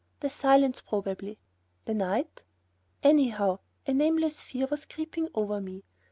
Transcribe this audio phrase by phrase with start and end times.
[0.21, 1.37] The silence probably...
[1.85, 2.41] the night...
[3.03, 5.83] anyhow, a nameless fear was creeping over me.